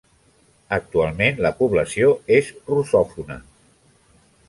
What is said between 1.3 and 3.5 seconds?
la població és russòfona.